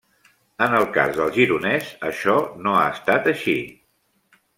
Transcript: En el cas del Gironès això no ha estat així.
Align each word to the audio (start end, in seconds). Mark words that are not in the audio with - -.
En 0.67 0.71
el 0.77 0.85
cas 0.95 1.11
del 1.17 1.29
Gironès 1.35 1.91
això 2.07 2.37
no 2.69 2.73
ha 2.79 2.87
estat 2.95 3.29
així. 3.33 3.55